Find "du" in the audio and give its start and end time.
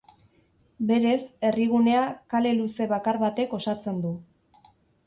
4.09-4.21